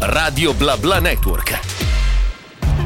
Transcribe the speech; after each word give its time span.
Radio 0.00 0.54
Bla 0.54 0.76
Bla 0.76 1.00
Network. 1.00 1.58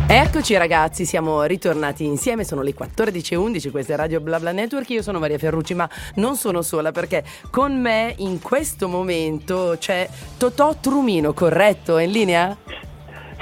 Eccoci 0.06 0.56
ragazzi, 0.56 1.04
siamo 1.04 1.42
ritornati 1.42 2.04
insieme, 2.04 2.42
sono 2.44 2.62
le 2.62 2.74
14.11, 2.74 3.70
questa 3.70 3.92
è 3.92 3.96
Radio 3.96 4.20
BlaBla 4.20 4.52
Network, 4.52 4.88
io 4.90 5.02
sono 5.02 5.18
Maria 5.18 5.38
Ferrucci 5.38 5.74
ma 5.74 5.88
non 6.16 6.36
sono 6.36 6.62
sola 6.62 6.90
perché 6.90 7.22
con 7.50 7.78
me 7.78 8.14
in 8.18 8.40
questo 8.40 8.88
momento 8.88 9.76
c'è 9.78 10.08
Totò 10.38 10.74
Trumino, 10.80 11.32
corretto? 11.34 11.98
È 11.98 12.04
in 12.04 12.10
linea? 12.10 12.56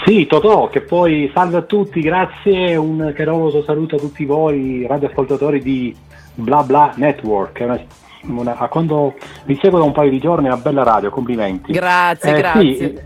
Sì, 0.04 0.26
Totò, 0.26 0.68
che 0.68 0.80
poi 0.80 1.30
salve 1.32 1.58
a 1.58 1.62
tutti, 1.62 2.00
grazie, 2.00 2.74
un 2.76 3.12
caloroso 3.14 3.62
saluto 3.62 3.96
a 3.96 3.98
tutti 3.98 4.24
voi 4.24 4.84
radioascoltatori 4.86 5.62
di 5.62 5.94
BlaBla 6.34 6.94
Network, 6.96 7.60
una, 7.60 7.80
una, 8.22 8.54
quando 8.68 9.14
vi 9.44 9.58
seguo 9.60 9.78
da 9.78 9.84
un 9.84 9.92
paio 9.92 10.10
di 10.10 10.18
giorni 10.18 10.46
è 10.46 10.52
una 10.52 10.60
bella 10.60 10.82
radio, 10.82 11.10
complimenti. 11.10 11.72
Grazie, 11.72 12.30
Eh, 12.30 12.38
grazie. 12.38 12.76
sì, 12.76 12.98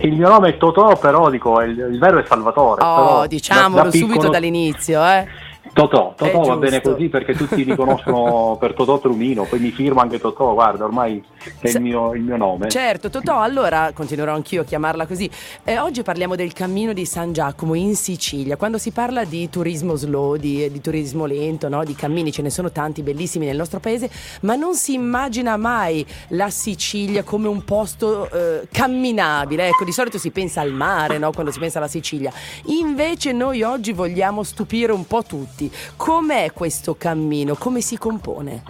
il 0.00 0.12
mio 0.14 0.28
nome 0.28 0.50
è 0.50 0.56
Totò, 0.56 0.96
però 0.98 1.30
dico, 1.30 1.60
il, 1.60 1.70
il 1.78 1.98
vero 1.98 2.18
è 2.18 2.24
Salvatore. 2.26 2.82
Oh, 2.84 3.26
diciamolo 3.26 3.76
da- 3.76 3.82
da 3.84 3.90
subito 3.90 4.12
piccolo- 4.12 4.30
dall'inizio, 4.30 5.04
eh. 5.04 5.26
Totò, 5.72 6.12
Totò 6.14 6.42
va 6.42 6.56
bene 6.56 6.82
così 6.82 7.08
perché 7.08 7.34
tutti 7.34 7.64
mi 7.64 7.74
conoscono 7.74 8.58
per 8.60 8.74
Totò 8.74 8.98
Trumino, 8.98 9.44
poi 9.44 9.58
mi 9.58 9.70
firmo 9.70 10.00
anche 10.00 10.20
Totò, 10.20 10.52
guarda, 10.52 10.84
ormai 10.84 11.22
è 11.60 11.70
il 11.70 11.80
mio, 11.80 12.12
il 12.12 12.20
mio 12.20 12.36
nome. 12.36 12.68
Certo, 12.68 13.08
Totò, 13.08 13.40
allora 13.40 13.90
continuerò 13.94 14.34
anch'io 14.34 14.62
a 14.62 14.64
chiamarla 14.64 15.06
così. 15.06 15.28
Eh, 15.64 15.78
oggi 15.78 16.02
parliamo 16.02 16.36
del 16.36 16.52
cammino 16.52 16.92
di 16.92 17.06
San 17.06 17.32
Giacomo 17.32 17.72
in 17.74 17.96
Sicilia. 17.96 18.56
Quando 18.56 18.76
si 18.76 18.90
parla 18.90 19.24
di 19.24 19.48
turismo 19.48 19.94
slow, 19.94 20.36
di, 20.36 20.70
di 20.70 20.80
turismo 20.82 21.24
lento, 21.24 21.70
no? 21.70 21.84
di 21.84 21.94
cammini, 21.94 22.32
ce 22.32 22.42
ne 22.42 22.50
sono 22.50 22.70
tanti 22.70 23.02
bellissimi 23.02 23.46
nel 23.46 23.56
nostro 23.56 23.80
paese, 23.80 24.10
ma 24.42 24.54
non 24.56 24.74
si 24.74 24.92
immagina 24.92 25.56
mai 25.56 26.04
la 26.28 26.50
Sicilia 26.50 27.22
come 27.22 27.48
un 27.48 27.64
posto 27.64 28.30
eh, 28.30 28.68
camminabile. 28.70 29.68
Ecco, 29.68 29.84
di 29.84 29.92
solito 29.92 30.18
si 30.18 30.30
pensa 30.30 30.60
al 30.60 30.72
mare 30.72 31.16
no? 31.16 31.32
quando 31.32 31.50
si 31.50 31.58
pensa 31.58 31.78
alla 31.78 31.88
Sicilia. 31.88 32.30
Invece 32.66 33.32
noi 33.32 33.62
oggi 33.62 33.92
vogliamo 33.92 34.42
stupire 34.42 34.92
un 34.92 35.06
po' 35.06 35.22
tutti. 35.22 35.61
Com'è 35.96 36.52
questo 36.52 36.94
cammino? 36.94 37.54
Come 37.54 37.80
si 37.80 37.98
compone? 37.98 38.62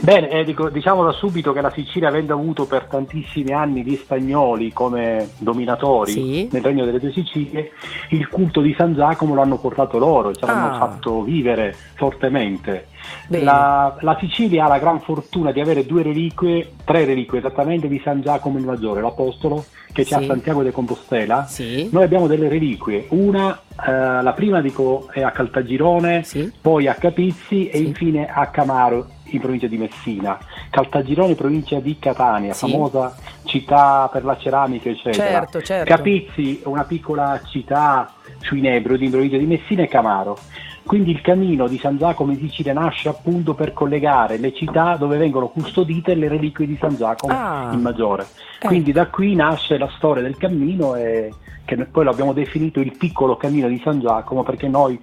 Bene, 0.00 0.28
eh, 0.28 0.44
dico- 0.44 0.68
diciamo 0.70 1.04
da 1.04 1.12
subito 1.12 1.52
che 1.52 1.60
la 1.60 1.70
Sicilia, 1.70 2.08
avendo 2.08 2.34
avuto 2.34 2.66
per 2.66 2.86
tantissimi 2.86 3.52
anni 3.52 3.82
gli 3.84 3.94
spagnoli 3.96 4.72
come 4.72 5.30
dominatori 5.38 6.10
Sì. 6.12 6.48
nel 6.50 6.62
regno 6.62 6.84
delle 6.84 6.98
due 6.98 7.12
Sicilie, 7.12 7.70
il 8.10 8.28
culto 8.28 8.60
di 8.60 8.74
San 8.76 8.94
Giacomo 8.94 9.34
lo 9.34 9.40
hanno 9.40 9.56
portato 9.56 9.96
loro, 9.98 10.34
ce 10.34 10.44
l'hanno 10.46 10.74
Ah. 10.74 10.78
fatto 10.78 11.22
vivere 11.22 11.74
fortemente. 11.94 12.88
La, 13.28 13.96
la 14.00 14.16
Sicilia 14.18 14.64
ha 14.64 14.68
la 14.68 14.78
gran 14.78 14.98
fortuna 15.00 15.52
di 15.52 15.60
avere 15.60 15.86
due 15.86 16.02
reliquie, 16.02 16.72
tre 16.84 17.04
reliquie 17.04 17.38
esattamente 17.38 17.86
di 17.86 18.00
San 18.02 18.20
Giacomo 18.20 18.58
il 18.58 18.64
Maggiore, 18.64 19.00
l'Apostolo, 19.00 19.64
che 19.92 20.02
c'è 20.04 20.18
Sì. 20.18 20.24
a 20.24 20.26
Santiago 20.26 20.62
de 20.62 20.72
Compostela. 20.72 21.44
Sì. 21.46 21.88
Noi 21.92 22.02
abbiamo 22.02 22.26
delle 22.26 22.48
reliquie, 22.48 23.06
una, 23.10 23.58
eh, 23.86 24.22
la 24.22 24.32
prima 24.34 24.60
dico 24.60 25.08
è 25.12 25.22
a 25.22 25.30
Caltagirone, 25.30 26.24
Sì. 26.24 26.50
poi 26.60 26.88
a 26.88 26.94
Capizzi 26.94 27.68
e 27.68 27.78
infine 27.78 28.26
a 28.26 28.46
Camaro 28.48 29.06
in 29.26 29.40
provincia 29.40 29.66
di 29.66 29.76
Messina. 29.78 30.38
Caltagirone 30.70 31.34
provincia 31.34 31.80
di 31.80 31.98
Catania, 31.98 32.52
Sì. 32.52 32.70
famosa 32.70 33.14
città 33.44 34.08
per 34.12 34.24
la 34.24 34.36
ceramica 34.36 34.88
eccetera. 34.88 35.24
Certo, 35.40 35.62
certo. 35.62 35.94
Capizzi, 35.94 36.60
una 36.64 36.84
piccola 36.84 37.40
città 37.44 38.12
sui 38.40 38.60
Nebrodi 38.60 39.04
in 39.04 39.10
provincia 39.10 39.36
di 39.36 39.46
Messina 39.46 39.82
e 39.82 39.88
Camaro. 39.88 40.36
Quindi 40.84 41.12
il 41.12 41.22
cammino 41.22 41.66
di 41.66 41.78
San 41.78 41.96
Giacomo 41.96 42.32
in 42.32 42.38
Sicilia 42.38 42.74
nasce 42.74 43.08
appunto 43.08 43.54
per 43.54 43.72
collegare 43.72 44.36
le 44.36 44.52
città 44.52 44.96
dove 44.96 45.16
vengono 45.16 45.48
custodite 45.48 46.14
le 46.14 46.28
reliquie 46.28 46.66
di 46.66 46.76
San 46.78 46.94
Giacomo 46.94 47.32
Ah. 47.34 47.70
in 47.72 47.80
Maggiore. 47.80 48.26
Ecco. 48.58 48.66
Quindi 48.68 48.92
da 48.92 49.06
qui 49.06 49.34
nasce 49.34 49.78
la 49.78 49.88
storia 49.96 50.22
del 50.22 50.36
cammino 50.36 50.94
e 50.94 51.32
che 51.64 51.76
poi 51.86 52.04
lo 52.04 52.10
abbiamo 52.10 52.34
definito 52.34 52.80
il 52.80 52.94
piccolo 52.98 53.36
cammino 53.38 53.66
di 53.68 53.80
San 53.82 53.98
Giacomo 54.00 54.42
perché 54.42 54.68
noi 54.68 55.00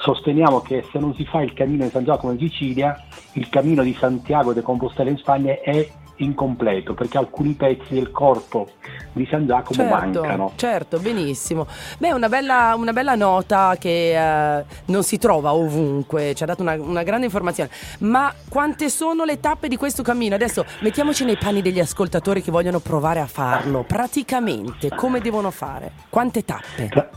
sosteniamo 0.00 0.60
che 0.60 0.84
se 0.90 0.98
non 0.98 1.14
si 1.14 1.24
fa 1.24 1.40
il 1.42 1.52
cammino 1.52 1.84
di 1.84 1.90
San 1.90 2.04
Giacomo 2.04 2.32
in 2.32 2.38
Sicilia, 2.38 2.98
il 3.32 3.48
cammino 3.48 3.82
di 3.82 3.94
Santiago 3.98 4.52
de 4.52 4.62
Compostela 4.62 5.10
in 5.10 5.16
Spagna 5.18 5.52
è 5.62 5.88
incompleto 6.16 6.92
perché 6.92 7.16
alcuni 7.16 7.54
pezzi 7.54 7.94
del 7.94 8.10
corpo 8.10 8.68
di 9.12 9.26
San 9.30 9.46
Giacomo 9.46 9.74
Certo, 9.82 9.94
mancano. 10.20 10.52
certo, 10.56 10.98
benissimo. 10.98 11.66
Beh, 11.98 12.12
una 12.12 12.28
bella, 12.28 12.74
una 12.76 12.92
bella 12.92 13.14
nota 13.14 13.76
che 13.78 14.58
eh, 14.58 14.64
non 14.86 15.02
si 15.02 15.16
trova 15.16 15.54
ovunque, 15.54 16.34
ci 16.34 16.42
ha 16.42 16.46
dato 16.46 16.60
una, 16.60 16.74
una 16.74 17.02
grande 17.04 17.24
informazione. 17.24 17.70
Ma 18.00 18.32
quante 18.50 18.90
sono 18.90 19.24
le 19.24 19.40
tappe 19.40 19.68
di 19.68 19.76
questo 19.78 20.02
cammino? 20.02 20.34
Adesso 20.34 20.64
mettiamoci 20.80 21.24
nei 21.24 21.38
panni 21.38 21.62
degli 21.62 21.80
ascoltatori 21.80 22.42
che 22.42 22.50
vogliono 22.50 22.80
provare 22.80 23.20
a 23.20 23.26
farlo. 23.26 23.82
Praticamente, 23.84 24.90
come 24.94 25.20
devono 25.20 25.50
fare? 25.50 25.92
Quante 26.10 26.44
tappe? 26.44 26.88
Pra- 26.90 27.08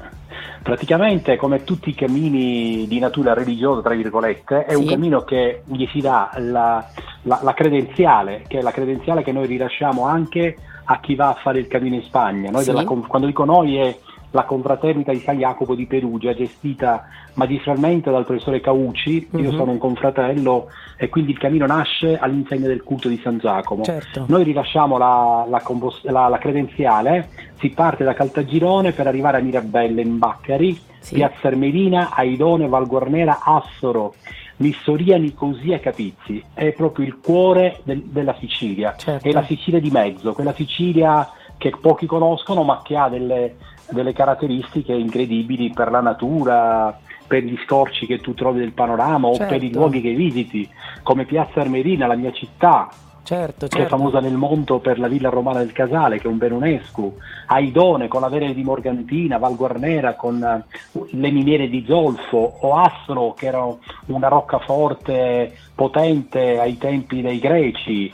Praticamente, 0.63 1.35
come 1.35 1.65
tutti 1.65 1.89
i 1.89 1.93
cammini 1.93 2.87
di 2.87 2.97
natura 2.97 3.33
religiosa, 3.33 3.81
tra 3.81 3.93
virgolette, 3.95 4.63
è 4.65 4.73
un 4.75 4.83
Sì. 4.83 4.89
cammino 4.93 5.21
che 5.23 5.61
gli 5.65 5.85
si 5.91 5.99
dà 5.99 6.31
la, 6.37 6.83
la- 7.23 7.39
la 7.43 7.53
credenziale, 7.53 8.43
che 8.47 8.59
è 8.59 8.61
la 8.61 8.71
credenziale 8.71 9.23
che 9.23 9.33
noi 9.33 9.45
rilasciamo 9.45 10.05
anche 10.05 10.55
a 10.85 10.99
chi 11.01 11.15
va 11.15 11.29
a 11.29 11.33
fare 11.41 11.59
il 11.59 11.67
cammino 11.67 11.95
in 11.95 12.03
Spagna. 12.03 12.49
Noi 12.49 12.63
Sì. 12.63 12.71
della 12.71 12.85
quando 12.85 13.27
dico 13.27 13.43
noi 13.43 13.75
è 13.75 13.97
la 14.33 14.45
confraternita 14.45 15.11
di 15.11 15.19
San 15.19 15.37
Jacopo 15.37 15.75
di 15.75 15.85
Perugia, 15.85 16.33
gestita 16.33 17.05
magistralmente 17.35 18.09
dal 18.09 18.25
professore 18.25 18.61
Caucci, 18.61 19.29
io 19.31 19.51
Mhm. 19.51 19.55
sono 19.57 19.71
un 19.71 19.77
confratello 19.77 20.69
e 20.97 21.07
quindi 21.09 21.31
il 21.31 21.37
cammino 21.37 21.67
nasce 21.67 22.17
all'insegna 22.17 22.67
del 22.67 22.81
culto 22.81 23.09
di 23.09 23.19
San 23.23 23.37
Giacomo. 23.37 23.83
Certo. 23.83 24.25
Noi 24.27 24.43
rilasciamo 24.43 24.97
la, 24.97 25.45
la 25.47 25.61
compos- 25.61 26.03
la- 26.05 26.27
la 26.29 26.37
credenziale, 26.39 27.29
si 27.59 27.69
parte 27.69 28.03
da 28.03 28.13
Caltagirone 28.15 28.91
per 28.91 29.05
arrivare 29.05 29.37
a 29.37 29.41
Mirabelle 29.41 30.01
in 30.01 30.17
Baccari, 30.17 30.79
Sì. 30.99 31.13
Piazza 31.15 31.47
Ermelina, 31.49 32.09
Aidone, 32.15 32.67
Valguarnera, 32.67 33.39
Assoro, 33.43 34.15
Missoria, 34.57 35.17
Nicosia, 35.17 35.79
Capizzi. 35.79 36.43
È 36.53 36.71
proprio 36.71 37.05
il 37.05 37.19
cuore 37.19 37.81
del- 37.83 38.03
della 38.05 38.35
Sicilia, 38.39 38.95
Certo. 38.97 39.27
è 39.27 39.31
la 39.31 39.43
Sicilia 39.43 39.79
di 39.79 39.91
mezzo, 39.91 40.33
quella 40.33 40.53
Sicilia 40.53 41.29
che 41.57 41.71
pochi 41.79 42.05
conoscono 42.07 42.63
ma 42.63 42.81
che 42.83 42.97
ha 42.97 43.07
delle, 43.09 43.55
delle 43.93 44.13
caratteristiche 44.13 44.93
incredibili 44.93 45.71
per 45.71 45.91
la 45.91 46.01
natura, 46.01 46.97
per 47.25 47.43
gli 47.43 47.57
scorci 47.65 48.05
che 48.05 48.19
tu 48.19 48.33
trovi 48.33 48.59
del 48.59 48.73
panorama 48.73 49.27
o 49.27 49.37
per 49.37 49.57
i 49.57 49.67
Certo. 49.67 49.79
luoghi 49.79 50.01
che 50.01 50.13
visiti, 50.13 50.69
come 51.03 51.25
Piazza 51.25 51.61
Armerina, 51.61 52.07
la 52.07 52.15
mia 52.15 52.31
città, 52.31 52.89
Certo, 53.23 53.67
che 53.67 53.77
è 53.77 53.79
certo. 53.81 53.95
famosa 53.95 54.19
nel 54.19 54.35
mondo 54.35 54.79
per 54.79 54.99
la 54.99 55.07
villa 55.07 55.29
romana 55.29 55.59
del 55.59 55.71
Casale, 55.71 56.19
che 56.19 56.27
è 56.27 56.29
un 56.29 56.37
bene 56.37 56.55
UNESCO, 56.55 57.13
Aidone 57.47 58.09
con 58.09 58.19
la 58.19 58.27
Venere 58.27 58.53
di 58.53 58.63
Morgantina, 58.63 59.37
Val 59.37 59.55
Guarnera 59.55 60.15
con 60.15 60.43
eh, 60.43 60.99
le 61.11 61.31
miniere 61.31 61.69
di 61.69 61.85
Zolfo, 61.87 62.57
o 62.59 62.75
Astro 62.75 63.33
che 63.33 63.45
era 63.45 63.65
una 64.07 64.27
roccaforte 64.27 65.53
potente 65.73 66.59
ai 66.59 66.77
tempi 66.77 67.21
dei 67.21 67.39
Greci, 67.39 68.13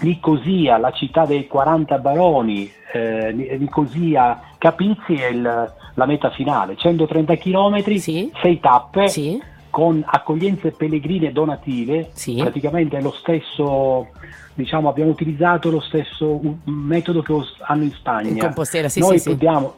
Nicosia, 0.00 0.78
la 0.78 0.90
città 0.92 1.24
dei 1.26 1.46
40 1.46 1.98
baroni, 1.98 2.70
eh, 2.92 3.32
Nicosia, 3.58 4.40
Capizzi 4.58 5.14
è 5.14 5.26
il- 5.28 5.72
la 5.94 6.06
meta 6.06 6.30
finale, 6.30 6.76
130 6.76 7.36
km, 7.36 7.96
Sì. 7.96 8.30
6 8.40 8.60
tappe 8.60 9.08
Sì, 9.08 9.40
con 9.70 10.02
accoglienze 10.06 10.70
pellegrine 10.70 11.32
donative, 11.32 12.10
Sì. 12.12 12.36
praticamente 12.36 12.96
è 12.98 13.00
lo 13.02 13.12
stesso, 13.12 14.08
diciamo, 14.54 14.88
abbiamo 14.88 15.10
utilizzato 15.10 15.70
lo 15.70 15.80
stesso 15.80 16.40
metodo 16.64 17.22
che 17.22 17.34
hanno 17.60 17.82
in 17.84 17.92
Spagna. 17.92 18.28
in 18.30 18.38
Compostela, 18.38 18.88
sì, 18.88 19.00
noi, 19.00 19.18
sì. 19.18 19.36
diamo, 19.36 19.74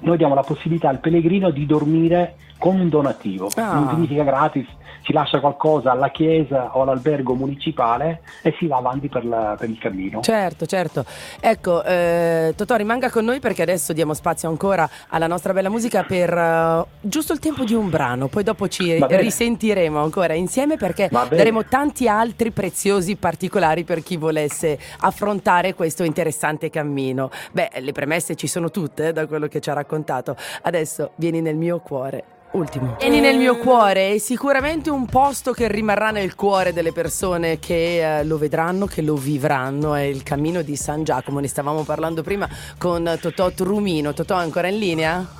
noi 0.00 0.16
diamo 0.18 0.34
la 0.34 0.42
possibilità 0.42 0.88
al 0.90 1.00
pellegrino 1.00 1.50
di 1.50 1.64
dormire 1.66 2.36
con 2.58 2.78
un 2.80 2.88
donativo, 2.88 3.48
Ah. 3.56 3.74
non 3.74 3.88
significa 3.90 4.22
gratis, 4.24 4.66
si 5.04 5.12
lascia 5.12 5.38
qualcosa 5.40 5.92
alla 5.92 6.08
chiesa 6.10 6.76
o 6.76 6.82
all'albergo 6.82 7.34
municipale 7.34 8.22
e 8.42 8.54
si 8.58 8.66
va 8.66 8.78
avanti 8.78 9.08
per, 9.08 9.24
la- 9.24 9.54
per 9.58 9.68
il 9.70 9.78
cammino. 9.78 10.20
Certo, 10.20 10.66
certo. 10.66 11.04
Ecco, 11.38 11.84
eh, 11.84 12.52
Totò, 12.56 12.74
rimanga 12.76 13.10
con 13.10 13.24
noi 13.24 13.38
perché 13.38 13.62
adesso 13.62 13.92
diamo 13.92 14.14
spazio 14.14 14.48
ancora 14.48 14.88
alla 15.08 15.26
nostra 15.28 15.52
bella 15.52 15.68
musica 15.68 16.02
per 16.02 16.36
eh, 16.36 16.84
giusto 17.00 17.32
il 17.32 17.38
tempo 17.38 17.62
di 17.64 17.74
un 17.74 17.88
brano, 17.88 18.26
poi 18.28 18.42
dopo 18.42 18.66
ci 18.68 18.98
risentiremo 19.06 20.02
ancora 20.02 20.34
insieme 20.34 20.76
perché 20.76 21.08
daremo 21.10 21.64
tanti 21.66 22.08
altri 22.08 22.50
preziosi 22.50 23.14
particolari 23.16 23.84
per 23.84 24.02
chi 24.02 24.16
volesse 24.16 24.78
affrontare 25.00 25.74
questo 25.74 26.02
interessante 26.02 26.68
cammino. 26.70 27.30
Beh, 27.52 27.70
le 27.78 27.92
premesse 27.92 28.34
ci 28.34 28.46
sono 28.48 28.70
tutte 28.70 29.08
eh, 29.08 29.12
da 29.12 29.26
quello 29.26 29.46
che 29.46 29.60
ci 29.60 29.70
ha 29.70 29.74
raccontato. 29.74 30.34
Adesso 30.62 31.12
vieni 31.16 31.40
nel 31.40 31.54
mio 31.56 31.78
cuore. 31.78 32.24
Ultimo. 32.56 32.96
Vieni 32.98 33.20
nel 33.20 33.36
mio 33.36 33.58
cuore 33.58 34.14
è 34.14 34.18
sicuramente 34.18 34.88
un 34.88 35.04
posto 35.04 35.52
che 35.52 35.68
rimarrà 35.68 36.10
nel 36.10 36.34
cuore 36.34 36.72
delle 36.72 36.90
persone 36.90 37.58
che 37.58 38.20
eh, 38.20 38.24
lo 38.24 38.38
vedranno, 38.38 38.86
che 38.86 39.02
lo 39.02 39.14
vivranno. 39.14 39.94
È 39.94 40.00
il 40.00 40.22
cammino 40.22 40.62
di 40.62 40.74
San 40.74 41.04
Giacomo. 41.04 41.38
Ne 41.40 41.48
stavamo 41.48 41.82
parlando 41.82 42.22
prima 42.22 42.48
con 42.78 43.18
Totò 43.20 43.50
Trumino. 43.50 44.14
Totò 44.14 44.36
ancora 44.36 44.68
in 44.68 44.78
linea? 44.78 45.35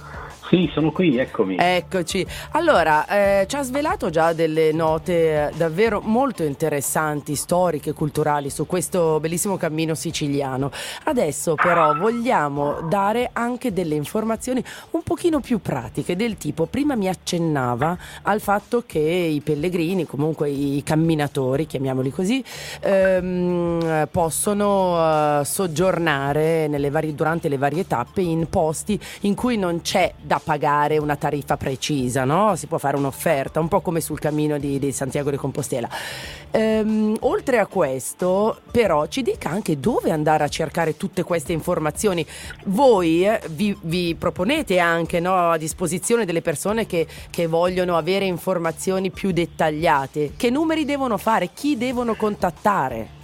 Sì, 0.49 0.71
sono 0.73 0.93
qui, 0.93 1.19
eccomi. 1.19 1.57
Eccoci. 1.59 2.25
Allora, 2.53 3.07
eh, 3.07 3.47
ci 3.49 3.57
ha 3.57 3.63
svelato 3.63 4.11
già 4.11 4.33
delle 4.33 4.73
note 4.73 5.49
eh, 5.49 5.53
davvero 5.57 6.01
molto 6.01 6.45
interessanti, 6.45 7.35
storiche, 7.35 7.93
culturali 7.93 8.49
su 8.49 8.65
questo 8.67 9.19
bellissimo 9.19 9.57
cammino 9.57 9.95
siciliano. 9.95 10.71
Adesso 11.05 11.55
però 11.55 11.95
vogliamo 11.97 12.83
dare 12.89 13.31
anche 13.33 13.73
delle 13.73 13.97
informazioni 13.97 14.63
un 14.91 15.03
pochino 15.03 15.41
più 15.41 15.61
pratiche 15.61 16.15
del 16.15 16.37
tipo, 16.37 16.67
prima 16.67 16.95
mi 16.95 17.09
accennava 17.09 17.97
al 18.23 18.41
fatto 18.41 18.85
che 18.87 18.99
i 18.99 19.41
pellegrini, 19.41 20.07
comunque 20.07 20.49
i 20.49 20.83
camminatori, 20.85 21.67
chiamiamoli 21.67 22.11
così, 22.11 22.43
ehm, 22.81 24.09
possono 24.11 25.41
eh, 25.41 25.45
soggiornare 25.45 26.69
varie, 26.91 27.15
durante 27.15 27.49
le 27.49 27.59
varie 27.59 27.87
tappe 27.87 28.21
in 28.21 28.49
posti 28.49 28.99
in 29.23 29.35
cui 29.35 29.57
non 29.57 29.83
c'è 29.83 30.13
da 30.21 30.36
da 30.37 30.41
pagare 30.43 30.99
una 30.99 31.17
tariffa 31.17 31.57
precisa, 31.57 32.25
no? 32.25 32.57
si 32.57 32.67
può 32.67 32.79
fare 32.79 32.97
un'offerta, 32.97 33.61
un 33.61 33.69
po' 33.69 33.81
come 33.81 34.01
sul 34.01 34.19
cammino 34.19 34.59
di, 34.59 34.79
di 34.79 34.93
Santiago 34.93 35.31
di 35.31 35.37
Compostela. 35.37 35.89
Ehm, 36.51 37.17
oltre 37.21 37.59
a 37.59 37.67
questo, 37.67 38.61
però, 38.71 39.07
ci 39.07 39.23
dica 39.23 39.49
anche 39.49 39.81
dove 39.81 40.11
andare 40.11 40.45
a 40.45 40.49
cercare 40.49 40.97
tutte 40.97 41.23
queste 41.23 41.53
informazioni. 41.53 42.25
Voi 42.67 43.27
eh, 43.27 43.41
vi, 43.51 43.77
vi, 43.83 44.15
proponete 44.15 44.79
anche 44.79 45.21
no, 45.21 45.51
a 45.51 45.57
disposizione 45.57 46.25
delle 46.25 46.43
persone 46.43 46.87
che, 46.87 47.07
che 47.31 47.47
vogliono 47.47 47.97
avere 47.97 48.27
informazioni 48.27 49.11
più 49.11 49.33
dettagliate. 49.33 50.33
Che 50.37 50.51
numeri 50.51 50.85
devono 50.85 51.17
fare? 51.17 51.51
Chi 51.55 51.77
devono 51.77 52.15
contattare? 52.15 53.16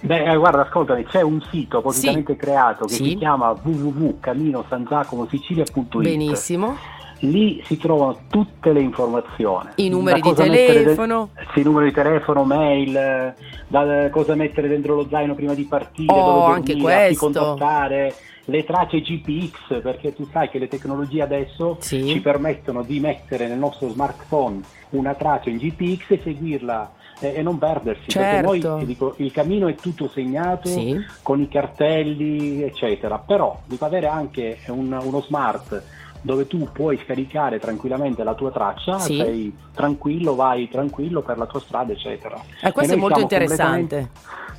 Beh, 0.00 0.24
eh, 0.24 0.36
guarda, 0.36 0.62
ascoltami, 0.62 1.04
c'è 1.04 1.22
un 1.22 1.40
sito 1.50 1.78
appositamente 1.78 2.32
sì. 2.32 2.38
creato 2.38 2.86
che 2.86 2.94
sì. 2.94 3.04
si 3.04 3.16
chiama 3.16 3.50
www.caminosangiacomosicilia.it. 3.50 5.98
Benissimo. 5.98 6.76
Lì 7.22 7.60
si 7.66 7.76
trovano 7.76 8.20
tutte 8.30 8.72
le 8.72 8.80
informazioni. 8.80 9.68
I 9.76 9.90
numeri 9.90 10.22
di 10.22 10.32
telefono. 10.32 11.28
De- 11.34 11.46
sì, 11.52 11.62
numero 11.62 11.84
di 11.84 11.92
telefono, 11.92 12.44
mail, 12.44 13.34
da 13.66 14.08
cosa 14.10 14.34
mettere 14.34 14.68
dentro 14.68 14.94
lo 14.94 15.06
zaino 15.10 15.34
prima 15.34 15.52
di 15.52 15.64
partire, 15.64 16.10
oh, 16.12 16.24
dove 16.24 16.54
anche 16.54 16.78
questo. 16.78 17.26
contattare 17.26 18.14
le 18.50 18.64
tracce 18.64 19.00
GPX, 19.00 19.80
perché 19.80 20.12
tu 20.12 20.28
sai 20.30 20.50
che 20.50 20.58
le 20.58 20.68
tecnologie 20.68 21.22
adesso 21.22 21.76
sì. 21.80 22.06
ci 22.06 22.20
permettono 22.20 22.82
di 22.82 23.00
mettere 23.00 23.46
nel 23.48 23.58
nostro 23.58 23.88
smartphone 23.88 24.60
una 24.90 25.14
traccia 25.14 25.50
in 25.50 25.56
GPX 25.56 26.10
e 26.10 26.20
seguirla 26.22 26.92
eh, 27.20 27.34
e 27.36 27.42
non 27.42 27.58
perdersi, 27.58 28.08
certo. 28.08 28.50
perché 28.50 28.66
poi 28.66 28.84
dico, 28.84 29.14
il 29.18 29.30
cammino 29.30 29.68
è 29.68 29.74
tutto 29.76 30.08
segnato 30.08 30.68
sì. 30.68 30.98
con 31.22 31.40
i 31.40 31.48
cartelli, 31.48 32.62
eccetera, 32.62 33.18
però 33.18 33.60
devi 33.64 33.84
avere 33.84 34.08
anche 34.08 34.58
un, 34.66 34.98
uno 35.00 35.20
smart 35.20 35.82
dove 36.22 36.46
tu 36.46 36.68
puoi 36.72 36.98
scaricare 37.02 37.58
tranquillamente 37.58 38.22
la 38.22 38.34
tua 38.34 38.50
traccia, 38.50 38.98
sì. 38.98 39.16
sei 39.16 39.56
tranquillo, 39.74 40.34
vai 40.34 40.68
tranquillo 40.68 41.22
per 41.22 41.38
la 41.38 41.46
tua 41.46 41.60
strada, 41.60 41.92
eccetera. 41.92 42.40
Eh, 42.62 42.72
questo 42.72 42.94
è 42.94 42.96
molto 42.96 43.20
interessante. 43.20 44.10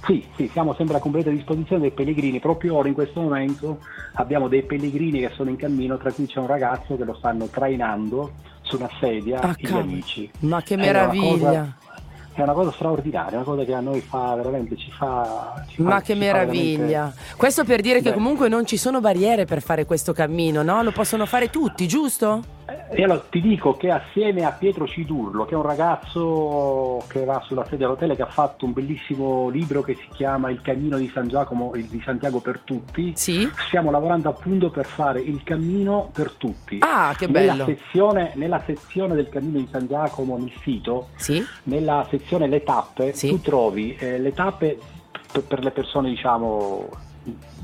Sì, 0.03 0.25
sì, 0.35 0.49
siamo 0.51 0.73
sempre 0.73 0.97
a 0.97 0.99
completa 0.99 1.29
disposizione 1.29 1.81
dei 1.81 1.91
pellegrini. 1.91 2.39
Proprio 2.39 2.75
ora 2.75 2.87
in 2.87 2.95
questo 2.95 3.21
momento 3.21 3.79
abbiamo 4.13 4.47
dei 4.47 4.63
pellegrini 4.63 5.19
che 5.19 5.31
sono 5.35 5.49
in 5.49 5.57
cammino, 5.57 5.97
tra 5.97 6.11
cui 6.11 6.25
c'è 6.25 6.39
un 6.39 6.47
ragazzo 6.47 6.97
che 6.97 7.03
lo 7.03 7.13
stanno 7.13 7.45
trainando 7.45 8.31
su 8.61 8.77
una 8.77 8.89
sedia 8.99 9.39
ah, 9.39 9.55
gli 9.55 9.71
amici. 9.71 10.31
Ma 10.39 10.61
che 10.61 10.75
meraviglia! 10.75 11.75
È 12.33 12.41
una 12.41 12.53
cosa 12.53 12.71
straordinaria, 12.71 13.37
una 13.37 13.45
cosa 13.45 13.63
che 13.63 13.73
a 13.73 13.81
noi 13.81 13.99
fa 14.01 14.35
veramente, 14.35 14.77
ci 14.77 14.91
fa... 14.91 15.63
Ci 15.67 15.81
Ma 15.81 15.95
fa, 15.95 16.01
che 16.01 16.15
meraviglia! 16.15 16.85
Veramente... 16.85 17.35
Questo 17.35 17.63
per 17.65 17.81
dire 17.81 18.01
Beh. 18.01 18.09
che 18.09 18.13
comunque 18.13 18.47
non 18.47 18.65
ci 18.65 18.77
sono 18.77 19.01
barriere 19.01 19.45
per 19.45 19.61
fare 19.61 19.85
questo 19.85 20.13
cammino, 20.13 20.61
no? 20.63 20.81
Lo 20.81 20.91
possono 20.91 21.25
fare 21.25 21.49
tutti, 21.49 21.87
giusto? 21.87 22.59
E 22.93 23.03
allora 23.03 23.23
ti 23.29 23.39
dico 23.39 23.77
che 23.77 23.89
assieme 23.89 24.43
a 24.43 24.51
Pietro 24.51 24.85
Cidurlo, 24.85 25.45
che 25.45 25.53
è 25.53 25.57
un 25.57 25.63
ragazzo 25.63 27.01
che 27.07 27.23
va 27.23 27.41
sulla 27.45 27.65
sedia 27.65 27.85
all'hotel 27.87 28.15
che 28.17 28.21
ha 28.21 28.27
fatto 28.27 28.65
un 28.65 28.73
bellissimo 28.73 29.47
libro 29.47 29.81
che 29.81 29.95
si 29.95 30.07
chiama 30.13 30.49
Il 30.49 30.61
cammino 30.61 30.97
di 30.97 31.09
San 31.13 31.29
Giacomo, 31.29 31.71
di 31.73 32.01
Santiago 32.03 32.41
per 32.41 32.59
tutti, 32.59 33.13
sì? 33.15 33.49
stiamo 33.67 33.91
lavorando 33.91 34.27
appunto 34.27 34.69
per 34.69 34.85
fare 34.85 35.21
il 35.21 35.41
cammino 35.43 36.09
per 36.11 36.33
tutti. 36.33 36.79
Ah, 36.81 37.15
che 37.17 37.29
bello! 37.29 37.51
Nella 37.51 37.65
sezione, 37.65 38.31
nella 38.35 38.61
sezione 38.65 39.15
del 39.15 39.29
cammino 39.29 39.59
di 39.59 39.67
San 39.71 39.87
Giacomo 39.87 40.37
nel 40.37 40.51
sito, 40.61 41.09
sì? 41.15 41.41
nella 41.63 42.05
sezione 42.09 42.47
le 42.47 42.61
tappe, 42.63 43.13
sì? 43.13 43.29
tu 43.29 43.39
trovi 43.39 43.95
eh, 43.95 44.19
le 44.19 44.33
tappe 44.33 44.77
per 45.47 45.63
le 45.63 45.71
persone 45.71 46.09
diciamo 46.09 46.89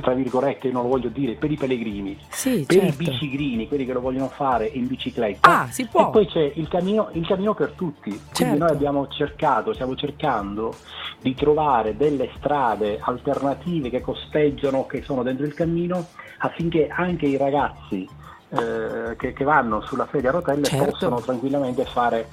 tra 0.01 0.13
virgolette, 0.13 0.71
non 0.71 0.83
lo 0.83 0.89
voglio 0.89 1.09
dire, 1.09 1.33
per 1.33 1.51
i 1.51 1.55
pellegrini, 1.55 2.17
sì, 2.29 2.63
per 2.67 2.77
certo. 2.77 3.01
i 3.01 3.05
bicigrini, 3.05 3.67
quelli 3.67 3.85
che 3.85 3.93
lo 3.93 4.01
vogliono 4.01 4.27
fare 4.27 4.65
in 4.65 4.87
bicicletta. 4.87 5.61
Ah, 5.61 5.67
si 5.67 5.85
può. 5.87 6.07
E 6.07 6.11
poi 6.11 6.27
c'è 6.27 6.51
il 6.55 6.67
cammino, 6.67 7.09
il 7.13 7.25
cammino 7.25 7.53
per 7.53 7.71
tutti. 7.71 8.09
Quindi 8.09 8.29
certo. 8.33 8.57
noi 8.57 8.69
abbiamo 8.69 9.07
cercato, 9.07 9.73
stiamo 9.73 9.95
cercando 9.95 10.75
di 11.21 11.33
trovare 11.33 11.97
delle 11.97 12.29
strade 12.37 12.99
alternative 13.01 13.89
che 13.89 14.01
costeggiano, 14.01 14.85
che 14.85 15.01
sono 15.01 15.23
dentro 15.23 15.45
il 15.45 15.53
cammino, 15.53 16.05
affinché 16.39 16.87
anche 16.87 17.25
i 17.25 17.37
ragazzi 17.37 18.07
eh, 18.49 19.15
che, 19.17 19.33
che, 19.33 19.43
vanno 19.43 19.81
sulla 19.81 20.07
sedia 20.09 20.29
a 20.29 20.33
rotelle 20.33 20.63
certo. 20.63 20.91
possono 20.91 21.19
tranquillamente 21.19 21.83
fare 21.85 22.27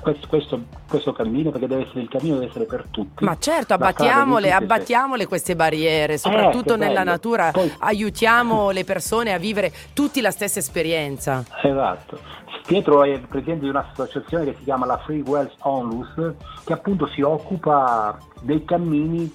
questo, 0.00 0.26
questo, 0.28 0.60
questo, 0.88 1.12
cammino 1.12 1.50
perché 1.50 1.66
deve 1.66 1.84
essere 1.84 2.00
il 2.00 2.08
cammino 2.08 2.34
deve 2.34 2.48
essere 2.48 2.64
per 2.64 2.86
tutti. 2.90 3.24
Ma 3.24 3.36
certo 3.38 3.74
abbattiamole, 3.74 4.52
abbattiamole 4.52 5.26
queste 5.26 5.56
barriere 5.56 6.18
soprattutto 6.18 6.74
eh, 6.74 6.76
nella 6.76 7.00
bello. 7.00 7.10
natura. 7.10 7.50
Poi... 7.50 7.72
aiutiamo 7.78 8.70
le 8.72 8.84
persone 8.84 9.32
a 9.32 9.38
vivere 9.38 9.72
tutti 9.94 10.20
la 10.20 10.30
stessa 10.30 10.58
esperienza. 10.58 11.44
Esatto. 11.62 12.18
Pietro 12.66 13.04
è 13.04 13.10
il 13.10 13.26
presidente 13.26 13.64
di 13.64 13.68
un'associazione 13.68 14.44
che 14.46 14.54
si 14.56 14.64
chiama 14.64 14.86
la 14.86 14.98
Free 14.98 15.20
Wells 15.20 15.54
Onlus 15.60 16.34
che 16.64 16.72
appunto 16.72 17.06
si 17.08 17.20
occupa 17.20 18.16
dei 18.40 18.64
cammini 18.64 19.30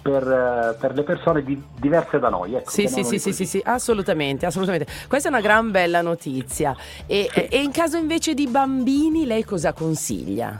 per, 0.00 0.22
eh, 0.22 0.76
per, 0.78 0.94
le 0.94 1.02
persone 1.02 1.42
di, 1.42 1.60
diverse 1.78 2.18
da 2.18 2.28
noi. 2.28 2.54
Ecco, 2.54 2.70
sì, 2.70 2.88
sì, 2.88 3.04
sì, 3.04 3.18
sì, 3.18 3.44
sì, 3.44 3.60
assolutamente, 3.64 4.46
assolutamente. 4.46 4.86
Questa 5.08 5.28
è 5.28 5.32
una 5.32 5.40
gran 5.40 5.70
bella 5.70 6.02
notizia. 6.02 6.74
E, 7.06 7.28
sì. 7.32 7.46
e 7.46 7.62
in 7.62 7.70
caso 7.70 7.96
invece 7.96 8.34
di 8.34 8.46
bambini, 8.46 9.26
lei 9.26 9.44
cosa 9.44 9.72
consiglia? 9.72 10.58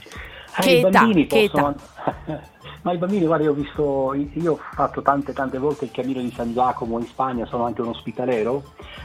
Eh, 0.59 0.63
che 0.63 0.79
età? 0.81 1.09
Che 1.09 1.51
possono... 1.51 1.77
Ma 2.89 2.95
i 2.95 2.97
bambini, 2.97 3.27
guarda, 3.27 3.45
io 3.45 3.51
ho 3.51 3.55
visto, 3.55 4.15
io 4.15 4.53
ho 4.53 4.61
fatto 4.73 5.03
tante 5.03 5.35
tante 5.35 5.59
volte 5.59 5.85
il 5.85 5.91
cammino 5.91 6.23
di 6.23 6.33
San 6.35 6.55
Giacomo 6.55 6.99
in 6.99 7.05
Spagna, 7.05 7.45
sono 7.45 7.67
anche 7.67 7.83
un 7.83 7.89
ospitalero, 7.89 8.63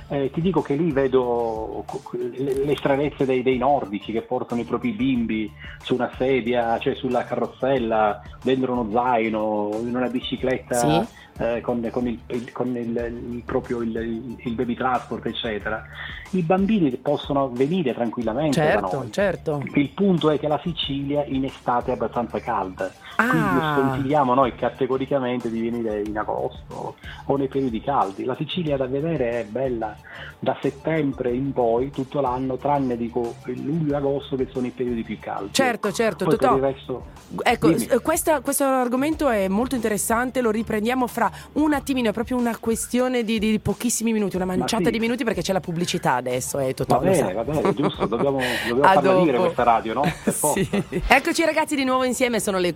eh, 0.07 0.31
ti 0.31 0.39
dico 0.39 0.61
che 0.61 0.75
lì 0.75 0.93
vedo 0.93 1.83
le, 2.13 2.77
stranezze 2.77 3.25
dei, 3.25 3.43
dei, 3.43 3.57
nordici 3.57 4.13
che 4.13 4.21
portano 4.21 4.61
i 4.61 4.63
propri 4.63 4.91
bimbi 4.91 5.51
su 5.81 5.95
una 5.95 6.09
sedia, 6.15 6.79
cioè 6.79 6.95
sulla 6.95 7.25
carrozzella, 7.25 8.21
dentro 8.41 8.71
uno 8.71 8.89
zaino, 8.89 9.71
in 9.81 9.93
una 9.93 10.07
bicicletta. 10.07 10.75
Sì 10.75 11.21
eh, 11.37 11.61
con, 11.61 11.87
con, 11.91 12.07
il, 12.07 12.19
il, 12.27 12.51
con 12.51 12.75
il, 12.75 12.95
il, 13.31 13.43
proprio 13.43 13.81
il, 13.81 14.53
baby 14.53 14.75
transport, 14.75 15.25
eccetera. 15.25 15.83
I 16.31 16.41
bambini 16.41 16.91
possono 16.97 17.49
venire 17.49 17.93
tranquillamente 17.93 18.59
certo, 18.59 18.87
da 18.87 18.97
noi. 18.97 19.11
Certo. 19.11 19.63
Il 19.73 19.89
punto 19.89 20.29
è 20.29 20.39
che 20.39 20.47
la 20.47 20.59
Sicilia 20.63 21.23
in 21.25 21.45
estate 21.45 21.91
è 21.91 21.93
abbastanza 21.95 22.39
calda, 22.39 22.91
ah. 23.15 23.27
quindi 23.27 23.72
sconsigliamo 23.75 24.33
noi 24.33 24.55
categoricamente 24.55 25.49
di 25.49 25.61
venire 25.61 26.01
in 26.05 26.17
agosto 26.17 26.95
o 27.25 27.37
nei 27.37 27.47
periodi 27.47 27.81
caldi. 27.81 28.23
La 28.25 28.35
Sicilia 28.35 28.77
da 28.77 28.85
vedere 28.85 29.41
è 29.41 29.45
bella 29.45 29.95
da 30.39 30.57
settembre 30.61 31.31
in 31.33 31.53
poi 31.53 31.89
tutto 31.89 32.19
l'anno, 32.19 32.57
tranne 32.57 32.97
dico 32.97 33.35
luglio 33.45 33.93
e 33.93 33.95
agosto 33.95 34.35
che 34.35 34.47
sono 34.51 34.67
i 34.67 34.71
periodi 34.71 35.03
più 35.03 35.17
caldi. 35.19 35.53
Certo, 35.53 35.91
certo, 35.91 36.25
Poi 36.25 36.37
Totò. 36.37 36.57
Resto... 36.57 37.05
Ecco, 37.41 37.73
questa, 38.01 38.41
questo 38.41 38.65
argomento 38.65 39.29
è 39.29 39.47
molto 39.47 39.75
interessante, 39.75 40.41
lo 40.41 40.51
riprendiamo 40.51 41.07
fra 41.07 41.31
un 41.53 41.73
attimino, 41.73 42.09
è 42.09 42.13
proprio 42.13 42.37
una 42.37 42.57
questione 42.59 43.23
di, 43.23 43.39
di 43.39 43.59
pochissimi 43.59 44.11
minuti, 44.11 44.35
una 44.35 44.45
manciata 44.45 44.85
sì. 44.85 44.91
di 44.91 44.99
minuti 44.99 45.23
perché 45.23 45.41
c'è 45.41 45.53
la 45.53 45.61
pubblicità 45.61 46.15
adesso, 46.15 46.59
eh, 46.59 46.73
Totò. 46.73 46.99
Va 46.99 47.09
bene, 47.09 47.33
va 47.33 47.43
bene, 47.43 47.73
giusto, 47.73 48.05
dobbiamo, 48.05 48.39
dobbiamo 48.67 48.93
farla 48.93 49.23
dire 49.23 49.37
questa 49.37 49.63
radio, 49.63 49.93
no? 49.93 50.03
Sì. 50.53 50.67
Eccoci 51.07 51.45
ragazzi 51.45 51.75
di 51.75 51.83
nuovo 51.85 52.03
insieme, 52.03 52.39
sono 52.39 52.57
le 52.57 52.73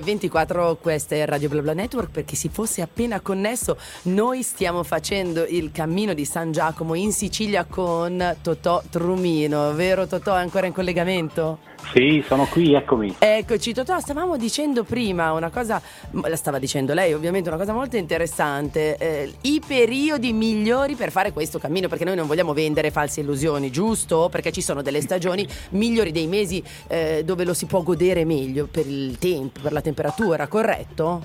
14.24, 0.00 0.76
questa 0.80 1.14
è 1.14 1.24
Radio 1.26 1.48
BlaBla 1.48 1.72
Network, 1.72 2.10
per 2.10 2.24
chi 2.24 2.36
si 2.36 2.48
fosse 2.48 2.82
appena 2.82 3.20
connesso, 3.20 3.76
noi 4.02 4.42
stiamo 4.42 4.82
facendo 4.82 5.44
il 5.44 5.70
cammino 5.72 6.14
di 6.14 6.24
San 6.24 6.52
Giacomo 6.52 6.94
in 6.94 7.12
Sicilia 7.12 7.64
con 7.64 8.36
Totò 8.42 8.82
Trumino, 8.88 9.72
vero 9.74 10.06
Totò? 10.06 10.36
È 10.36 10.40
ancora 10.40 10.66
in 10.66 10.72
collegamento? 10.72 11.58
Sì, 11.92 12.22
sono 12.26 12.46
qui, 12.46 12.74
eccomi. 12.74 13.16
Eccoci, 13.18 13.72
Totò, 13.72 13.98
stavamo 13.98 14.36
dicendo 14.36 14.84
prima 14.84 15.32
una 15.32 15.48
cosa, 15.50 15.80
la 16.10 16.36
stava 16.36 16.58
dicendo 16.58 16.92
lei 16.92 17.14
ovviamente, 17.14 17.48
una 17.48 17.58
cosa 17.58 17.72
molto 17.72 17.96
interessante, 17.96 18.96
eh, 18.98 19.32
i 19.42 19.62
periodi 19.66 20.32
migliori 20.32 20.96
per 20.96 21.10
fare 21.10 21.32
questo 21.32 21.58
cammino, 21.58 21.88
perché 21.88 22.04
noi 22.04 22.16
non 22.16 22.26
vogliamo 22.26 22.52
vendere 22.52 22.90
false 22.90 23.20
illusioni, 23.20 23.70
giusto? 23.70 24.28
Perché 24.30 24.52
ci 24.52 24.60
sono 24.60 24.82
delle 24.82 25.00
stagioni 25.00 25.46
migliori, 25.70 26.12
dei 26.12 26.26
mesi 26.26 26.62
eh, 26.88 27.22
dove 27.24 27.44
lo 27.44 27.54
si 27.54 27.66
può 27.66 27.82
godere 27.82 28.24
meglio 28.24 28.66
per 28.66 28.86
il 28.86 29.16
tempo, 29.18 29.60
per 29.62 29.72
la 29.72 29.80
temperatura, 29.80 30.46
corretto? 30.46 31.24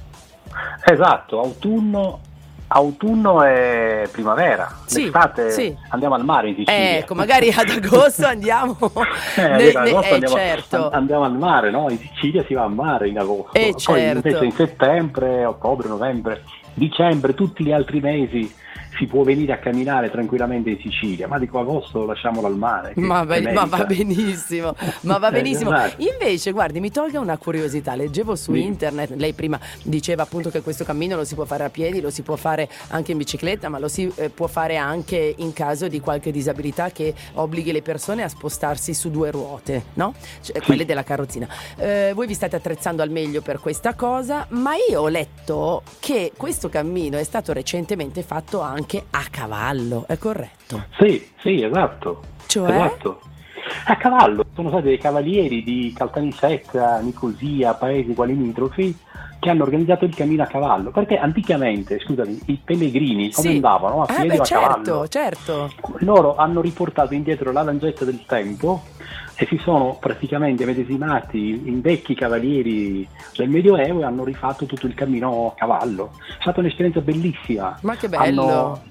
Esatto, 0.85 1.39
autunno 1.41 2.31
Autunno 2.75 3.43
e 3.43 4.09
primavera. 4.11 4.67
Sì, 4.85 5.03
L'estate 5.03 5.51
sì. 5.51 5.75
andiamo 5.89 6.15
al 6.15 6.25
mare 6.25 6.49
in 6.49 6.55
Sicilia. 6.55 6.97
Ecco, 6.97 7.13
magari 7.13 7.49
ad 7.55 7.69
agosto 7.69 8.25
andiamo. 8.25 8.77
Eh, 9.35 9.47
ne- 9.47 9.69
ad 9.69 9.87
agosto 9.87 10.09
eh, 10.09 10.13
andiamo, 10.13 10.35
certo. 10.35 10.89
andiamo 10.89 11.23
al 11.23 11.37
mare, 11.37 11.69
no? 11.71 11.89
In 11.89 11.97
Sicilia 11.97 12.43
si 12.45 12.53
va 12.53 12.63
al 12.63 12.73
mare 12.73 13.07
in 13.09 13.19
agosto. 13.19 13.53
Eh, 13.53 13.71
Poi 13.71 13.79
certo. 13.79 14.27
invece 14.27 14.45
in 14.45 14.51
settembre, 14.51 15.45
ottobre, 15.45 15.87
novembre, 15.87 16.43
dicembre, 16.73 17.33
tutti 17.33 17.63
gli 17.63 17.71
altri 17.71 17.99
mesi 17.99 18.51
si 18.97 19.05
può 19.07 19.23
venire 19.23 19.53
a 19.53 19.57
camminare 19.59 20.09
tranquillamente 20.11 20.69
in 20.71 20.79
Sicilia, 20.81 21.27
ma 21.27 21.39
dico 21.39 21.59
agosto 21.59 22.05
lasciamolo 22.05 22.47
al 22.47 22.55
mare. 22.57 22.93
Ma, 22.95 23.23
va- 23.23 23.39
ma 23.51 23.65
va 23.65 23.85
benissimo, 23.85 24.75
ma 25.01 25.17
va 25.17 25.29
Eh, 25.33 25.41
benissimo. 25.41 25.73
esatto. 25.73 26.01
Invece, 26.03 26.51
guardi, 26.51 26.79
mi 26.79 26.91
tolga 26.91 27.19
una 27.19 27.37
curiosità. 27.37 27.95
Leggevo 27.95 28.35
su 28.35 28.53
Sì. 28.53 28.61
internet, 28.63 29.11
lei 29.15 29.33
prima 29.33 29.59
diceva 29.83 30.23
appunto 30.23 30.49
che 30.49 30.61
questo 30.61 30.83
cammino 30.83 31.15
lo 31.15 31.23
si 31.23 31.33
può 31.35 31.45
fare 31.45 31.63
a 31.63 31.69
piedi, 31.69 32.01
lo 32.01 32.09
si 32.09 32.21
può 32.21 32.35
fare 32.35 32.69
anche 32.89 33.11
in 33.13 33.17
bicicletta, 33.17 33.69
ma 33.69 33.79
lo 33.79 33.87
si 33.87 34.11
eh, 34.15 34.29
può 34.29 34.47
fare 34.47 34.77
anche 34.77 35.33
in 35.37 35.53
caso 35.53 35.87
di 35.87 35.99
qualche 35.99 36.31
disabilità 36.31 36.91
che 36.91 37.13
obblighi 37.33 37.71
le 37.71 37.81
persone 37.81 38.23
a 38.23 38.27
spostarsi 38.27 38.93
su 38.93 39.09
due 39.09 39.31
ruote, 39.31 39.83
no? 39.93 40.13
Cioè, 40.41 40.61
quelle 40.61 40.85
della 40.85 41.03
carrozzina. 41.03 41.47
Eh, 41.77 42.11
voi 42.13 42.27
vi 42.27 42.33
state 42.33 42.55
attrezzando 42.55 43.01
al 43.01 43.09
meglio 43.09 43.41
per 43.41 43.59
questa 43.59 43.93
cosa, 43.95 44.45
ma 44.49 44.71
io 44.89 45.01
ho 45.01 45.07
letto 45.07 45.81
che 45.99 46.31
questo 46.37 46.69
cammino 46.69 47.17
è 47.17 47.23
stato 47.23 47.53
recentemente 47.53 48.21
fatto 48.21 48.59
anche 48.61 48.81
a 49.11 49.23
cavallo, 49.29 50.05
è 50.07 50.17
corretto? 50.17 50.85
Sì, 50.99 51.29
sì, 51.39 51.63
esatto. 51.63 52.21
Cioè? 52.45 52.69
Esatto. 52.69 53.21
A 53.85 53.95
cavallo, 53.95 54.45
sono 54.53 54.69
stati 54.69 54.87
dei 54.87 54.97
cavalieri 54.97 55.63
di 55.63 55.93
Caltanissetta, 55.95 56.99
Nicosia, 56.99 57.73
paesi 57.73 58.13
quali 58.13 58.35
limitrofi 58.35 58.95
che 59.43 59.49
hanno 59.49 59.63
organizzato 59.63 60.05
il 60.05 60.15
cammino 60.15 60.41
a 60.43 60.45
cavallo, 60.45 60.89
perché 60.91 61.17
anticamente, 61.17 61.99
scusami, 61.99 62.39
i 62.45 62.61
pellegrini 62.63 63.29
come 63.29 63.49
Sì. 63.49 63.55
andavano? 63.55 64.03
A 64.03 64.05
Eh, 64.09 64.13
piedi 64.15 64.27
beh, 64.29 64.37
o 64.37 64.41
a 64.41 64.45
certo, 64.45 64.65
cavallo? 64.83 65.07
certo. 65.09 65.71
Loro 65.99 66.35
hanno 66.37 66.61
riportato 66.61 67.13
indietro 67.13 67.51
la 67.51 67.61
lancetta 67.61 68.05
del 68.05 68.23
tempo 68.25 68.83
e 69.35 69.45
si 69.47 69.59
sono 69.61 69.97
praticamente 69.99 70.63
medesimati 70.63 71.63
in 71.65 71.81
vecchi 71.81 72.15
cavalieri 72.15 73.05
del 73.35 73.49
Medioevo 73.49 73.99
e 73.99 74.03
hanno 74.05 74.23
rifatto 74.23 74.65
tutto 74.65 74.87
il 74.87 74.93
cammino 74.93 75.49
a 75.49 75.53
cavallo. 75.57 76.11
È 76.39 76.41
stata 76.41 76.61
un'esperienza 76.61 77.01
bellissima. 77.01 77.77
Ma 77.81 77.95
che 77.97 78.07
bello. 78.07 78.41
Hanno, 78.43 78.81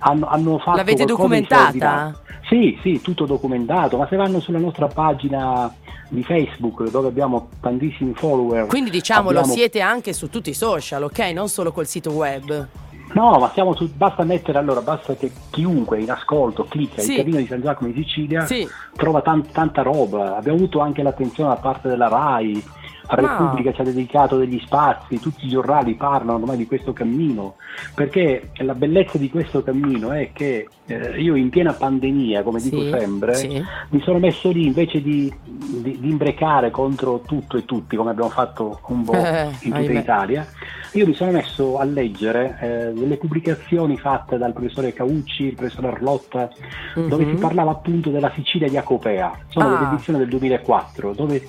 hanno, 0.00 0.26
hanno 0.26 0.58
fatto 0.58 0.76
L'avete 0.76 1.06
documentata? 1.06 2.14
Sì, 2.46 2.78
sì, 2.82 3.00
tutto 3.00 3.24
documentato, 3.24 3.96
ma 3.96 4.06
se 4.06 4.16
vanno 4.16 4.38
sulla 4.38 4.58
nostra 4.58 4.86
pagina 4.86 5.72
di 6.14 6.22
Facebook 6.22 6.88
dove 6.90 7.08
abbiamo 7.08 7.48
tantissimi 7.60 8.12
follower. 8.14 8.66
Quindi 8.66 8.90
diciamolo, 8.90 9.38
abbiamo- 9.38 9.52
siete 9.54 9.80
anche 9.80 10.12
su 10.12 10.30
tutti 10.30 10.50
i 10.50 10.54
social, 10.54 11.02
ok? 11.02 11.18
Non 11.34 11.48
solo 11.48 11.72
col 11.72 11.86
sito 11.86 12.12
web. 12.12 12.68
No, 13.12 13.38
ma 13.38 13.50
siamo 13.52 13.74
su, 13.74 13.88
basta 13.94 14.24
mettere 14.24 14.58
allora, 14.58 14.80
basta 14.80 15.14
che 15.14 15.30
chiunque 15.50 16.00
in 16.00 16.10
ascolto 16.10 16.64
clicca 16.64 17.02
Sì. 17.02 17.12
il 17.12 17.18
cammino 17.18 17.36
di 17.36 17.46
San 17.46 17.60
Giacomo 17.60 17.90
in 17.90 17.94
Sicilia, 17.96 18.46
Sì. 18.46 18.66
trova 18.96 19.20
tan- 19.20 19.50
tanta 19.52 19.82
roba. 19.82 20.36
Abbiamo 20.36 20.56
avuto 20.58 20.80
anche 20.80 21.02
l'attenzione 21.02 21.50
da 21.50 21.56
parte 21.60 21.88
della 21.88 22.08
RAI, 22.08 22.64
Repubblica 23.06 23.72
ci 23.72 23.80
ha 23.80 23.84
dedicato 23.84 24.36
degli 24.38 24.58
spazi, 24.64 25.20
tutti 25.20 25.44
i 25.46 25.48
giornali 25.48 25.94
parlano 25.94 26.38
ormai 26.38 26.56
di 26.56 26.66
questo 26.66 26.92
cammino, 26.92 27.56
perché 27.94 28.50
la 28.58 28.74
bellezza 28.74 29.18
di 29.18 29.28
questo 29.30 29.62
cammino 29.62 30.10
è 30.12 30.30
che 30.32 30.68
eh, 30.86 31.20
io 31.20 31.34
in 31.34 31.50
piena 31.50 31.72
pandemia, 31.72 32.42
come 32.42 32.60
Sì, 32.60 32.70
dico 32.70 32.96
sempre, 32.98 33.34
sì. 33.34 33.62
mi 33.90 34.00
sono 34.02 34.18
messo 34.18 34.50
lì 34.50 34.66
invece 34.66 35.02
di, 35.02 35.32
di, 35.44 35.98
di 36.00 36.08
imbrecare 36.08 36.70
contro 36.70 37.20
tutto 37.26 37.56
e 37.56 37.64
tutti, 37.64 37.96
come 37.96 38.10
abbiamo 38.10 38.30
fatto 38.30 38.80
un 38.88 39.04
po' 39.04 39.12
Eh, 39.12 39.48
in 39.62 39.72
tutta. 39.72 39.92
Italia, 39.92 40.46
io 40.92 41.06
mi 41.06 41.14
sono 41.14 41.30
messo 41.32 41.78
a 41.78 41.84
leggere 41.84 42.58
eh, 42.60 42.92
delle 42.98 43.16
pubblicazioni 43.16 43.98
fatte 43.98 44.38
dal 44.38 44.52
professore 44.52 44.92
Caucci, 44.92 45.44
il 45.44 45.54
professore 45.54 45.88
Arlotta, 45.88 46.48
dove 46.94 47.24
Mhm. 47.24 47.34
si 47.34 47.40
parlava 47.40 47.70
appunto 47.72 48.10
della 48.10 48.30
Sicilia 48.34 48.68
di 48.68 48.76
Acopea. 48.76 49.32
Sono 49.48 49.66
Ah. 49.74 49.78
delle 49.78 49.90
edizioni 49.92 50.18
del 50.20 50.28
2004, 50.28 51.12
dove 51.12 51.42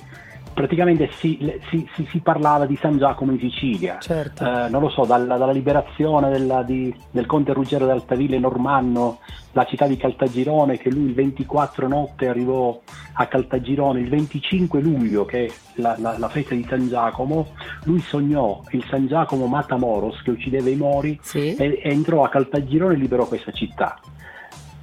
praticamente 0.56 1.10
si, 1.18 1.38
si- 1.68 1.86
si- 1.94 2.06
si 2.10 2.20
parlava 2.20 2.64
di 2.64 2.78
San 2.80 2.96
Giacomo 2.96 3.32
in 3.32 3.38
Sicilia. 3.38 3.98
Certo. 4.00 4.42
Eh, 4.42 4.70
non 4.70 4.80
lo 4.80 4.88
so, 4.88 5.04
dalla, 5.04 5.36
dalla 5.36 5.52
liberazione 5.52 6.30
della- 6.30 6.62
di- 6.62 6.92
del 7.10 7.26
conte 7.26 7.52
Ruggero 7.52 7.84
d'Altaville 7.84 8.38
Normanno, 8.38 9.18
la 9.52 9.64
città 9.66 9.86
di 9.86 9.98
Caltagirone, 9.98 10.78
che 10.78 10.90
lui 10.90 11.08
il 11.08 11.14
24 11.14 11.86
notte 11.88 12.26
arrivò 12.26 12.80
a 13.12 13.26
Caltagirone, 13.26 14.00
il 14.00 14.08
25 14.08 14.80
luglio, 14.80 15.26
che 15.26 15.44
è 15.44 15.50
la, 15.74 15.94
la- 15.98 16.16
la 16.18 16.28
festa 16.30 16.54
di 16.54 16.64
San 16.66 16.88
Giacomo, 16.88 17.48
lui 17.84 18.00
sognò 18.00 18.62
il 18.70 18.82
San 18.88 19.06
Giacomo 19.06 19.46
Matamoros 19.46 20.22
che 20.22 20.30
uccideva 20.30 20.70
i 20.70 20.76
Mori 20.76 21.18
Sì. 21.20 21.54
e, 21.54 21.80
e 21.82 21.90
entrò 21.90 22.22
a 22.24 22.30
Caltagirone 22.30 22.94
e 22.94 22.96
liberò 22.96 23.26
questa 23.26 23.52
città. 23.52 23.98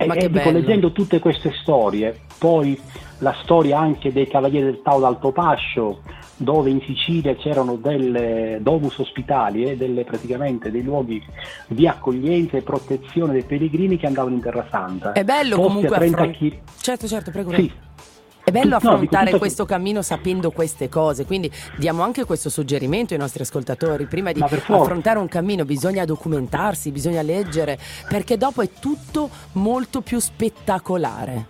E, 0.03 0.07
Ma 0.07 0.13
e 0.15 0.29
dico, 0.29 0.51
leggendo 0.51 0.91
tutte 0.91 1.19
queste 1.19 1.53
storie, 1.61 2.19
poi 2.37 2.79
la 3.19 3.35
storia 3.43 3.79
anche 3.79 4.11
dei 4.11 4.27
Cavalieri 4.27 4.65
del 4.65 4.81
Tao 4.81 4.99
d'Alto 4.99 5.31
Pascio, 5.31 6.01
dove 6.35 6.69
in 6.69 6.81
Sicilia 6.81 7.35
c'erano 7.35 7.75
delle 7.75 8.57
domus 8.61 8.97
ospitali, 8.97 9.77
delle, 9.77 10.03
praticamente 10.03 10.71
dei 10.71 10.83
luoghi 10.83 11.23
di 11.67 11.87
accoglienza 11.87 12.57
e 12.57 12.61
protezione 12.61 13.33
dei 13.33 13.43
pellegrini 13.43 13.97
che 13.97 14.07
andavano 14.07 14.35
in 14.35 14.41
Terra 14.41 14.67
Santa. 14.69 15.13
È 15.13 15.23
bello 15.23 15.55
Posti 15.55 15.67
comunque 15.67 15.95
a 15.95 15.99
30 15.99 16.17
affron- 16.17 16.35
chi- 16.35 16.59
Certo, 16.81 17.07
certo, 17.07 17.31
prego. 17.31 17.53
Sì. 17.53 17.71
È 18.43 18.51
bello 18.51 18.71
No, 18.71 18.75
affrontare 18.75 19.27
tutto- 19.27 19.37
questo 19.37 19.65
cammino 19.65 20.01
sapendo 20.01 20.51
queste 20.51 20.89
cose, 20.89 21.25
quindi 21.25 21.49
diamo 21.77 22.03
anche 22.03 22.25
questo 22.25 22.49
suggerimento 22.49 23.13
ai 23.13 23.19
nostri 23.19 23.41
ascoltatori. 23.43 24.05
Prima 24.05 24.33
di 24.33 24.41
affrontare 24.41 25.17
un 25.17 25.29
cammino 25.29 25.63
bisogna 25.63 26.03
documentarsi, 26.03 26.91
bisogna 26.91 27.21
leggere, 27.21 27.77
perché 28.09 28.35
dopo 28.37 28.61
è 28.61 28.69
tutto 28.79 29.29
molto 29.53 30.01
più 30.01 30.19
spettacolare. 30.19 31.45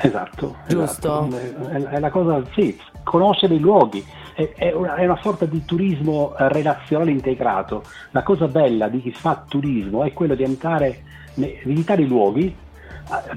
Esatto. 0.00 0.56
Giusto? 0.66 1.26
esatto. 1.26 1.68
È, 1.68 1.82
è 1.82 1.98
la 1.98 2.10
cosa, 2.10 2.42
sì, 2.54 2.78
conoscere 3.02 3.54
i 3.56 3.58
luoghi. 3.58 4.02
È, 4.34 4.52
è 4.54 4.72
una, 4.72 4.94
è 4.94 5.04
una 5.04 5.18
sorta 5.20 5.44
di 5.44 5.64
turismo 5.64 6.34
eh, 6.38 6.48
relazionale 6.48 7.10
integrato. 7.10 7.82
La 8.12 8.22
cosa 8.22 8.46
bella 8.46 8.88
di 8.88 9.02
chi 9.02 9.12
fa 9.12 9.44
turismo 9.46 10.04
è 10.04 10.12
quello 10.12 10.34
di 10.34 10.44
andare, 10.44 11.02
visitare 11.34 12.02
i 12.02 12.06
luoghi, 12.06 12.54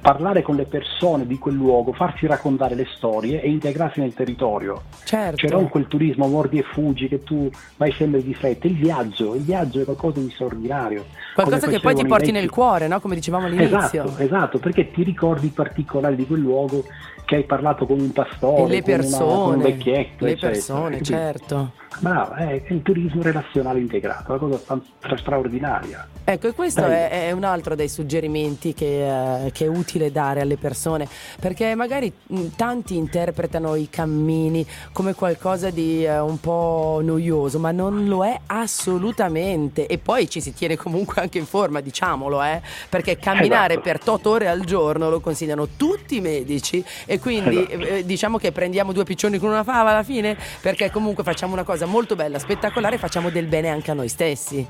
parlare 0.01 0.42
con 0.42 0.56
le 0.56 0.66
persone 0.66 1.25
di 1.25 1.38
quel 1.38 1.56
luogo, 1.56 1.94
farsi 1.94 2.25
raccontare 2.28 2.75
le 2.75 2.86
storie 2.96 3.42
e 3.42 3.50
integrarsi 3.50 4.00
nel 4.00 4.13
territorio. 4.13 4.82
Certo. 5.04 5.38
Cioè 5.38 5.50
non 5.51 5.70
quel 5.70 5.88
turismo 5.88 6.28
mordi 6.28 6.60
e 6.60 6.63
fuggi 6.63 7.08
che 7.08 7.24
tu 7.24 7.50
vai 7.78 7.92
sempre 7.94 8.22
di 8.24 8.34
fretta, 8.34 8.68
il 8.68 8.75
viaggio, 8.75 9.36
il 9.36 9.42
viaggio 9.44 9.82
è 9.82 9.84
qualcosa 9.86 10.20
di 10.20 10.30
straordinario. 10.32 11.06
Qualcosa 11.34 11.68
che 11.68 11.80
poi 11.80 11.96
ti 11.96 12.06
porti 12.06 12.25
vecchi- 12.25 12.38
nel 12.40 12.50
cuore, 12.50 12.88
no? 12.88 13.00
Come 13.00 13.16
dicevamo 13.16 13.46
all'inizio. 13.46 13.78
Esatto, 13.78 14.18
esatto, 14.18 14.60
perché 14.60 14.92
ti 14.92 15.04
ricordi 15.04 15.48
i 15.48 15.51
particolari 15.51 16.16
di 16.16 16.25
quel 16.28 16.42
luogo 16.42 16.84
che 17.25 17.36
hai 17.38 17.44
parlato 17.44 17.86
con 17.86 18.00
un 18.00 18.12
pastore, 18.12 18.63
E 18.63 18.68
le 18.68 18.82
con, 18.82 18.94
una- 18.94 19.18
con 19.18 19.54
un 19.54 19.60
persone, 19.62 19.63
vecchietto, 19.63 20.25
le 20.25 20.32
eccetera, 20.32 20.51
persone, 20.51 21.01
certo. 21.01 21.72
Bravo, 22.00 22.34
è 22.34 22.64
il 22.70 22.82
turismo 22.82 23.22
relazionale 23.22 23.80
integrato, 23.80 24.32
una 24.32 24.40
cosa 24.40 24.58
stra- 24.58 24.82
stra- 25.00 25.18
straordinaria. 25.18 26.08
Ecco, 26.24 26.48
e 26.48 26.54
questo 26.54 26.86
è, 26.86 27.28
è 27.28 27.32
un 27.32 27.44
altro 27.44 27.76
dei 27.76 27.90
suggerimenti 27.90 28.74
che, 28.74 29.46
eh, 29.46 29.52
che 29.52 29.66
è 29.66 29.68
utile 29.68 30.12
dare 30.12 30.42
alle 30.42 30.58
persone, 30.58 31.08
perché 31.40 31.76
magari 31.76 32.12
tanti 32.56 32.96
interpretano 32.96 33.76
i 33.76 33.90
cammini 33.90 34.66
come 34.94 35.14
qualcosa 35.14 35.70
di 35.70 36.06
eh, 36.06 36.20
un 36.20 36.40
po' 36.40 37.02
noioso, 37.04 37.60
ma 37.60 37.72
non 37.72 38.08
lo 38.08 38.26
è 38.26 38.40
assolutamente. 38.46 39.88
E 39.88 39.98
poi 39.98 40.30
ci 40.30 40.42
si 40.42 40.54
tiene 40.54 40.78
comunque 40.78 41.22
anche 41.22 41.38
in 41.38 41.46
forma, 41.46 41.82
diciamolo, 41.82 42.42
eh, 42.44 42.62
perché 42.90 43.18
camminare 43.18 43.74
Esatto. 43.74 43.90
per 43.90 44.00
8 44.10 44.30
ore 44.30 44.48
al 44.48 44.62
giorno 44.64 45.10
lo 45.10 45.20
consigliano 45.20 45.68
tutti 45.76 46.16
i 46.18 46.22
medici 46.22 46.84
e 47.06 47.20
quindi 47.20 47.58
Esatto. 47.70 47.84
eh, 47.86 48.06
diciamo 48.06 48.38
che 48.38 48.52
prendiamo 48.52 48.92
due 48.92 49.04
piccioni 49.04 49.38
con 49.38 49.50
una 49.50 49.64
fava 49.64 49.92
alla 49.92 50.04
fine, 50.04 50.38
perché 50.62 50.90
comunque 50.90 51.24
facciamo 51.24 51.54
una 51.54 51.64
cosa 51.64 51.81
molto 51.86 52.16
bella, 52.16 52.40
spettacolare 52.40 52.98
facciamo 52.98 53.30
del 53.30 53.46
bene 53.48 53.70
anche 53.70 53.92
a 53.92 53.94
noi 53.94 54.08
stessi. 54.10 54.66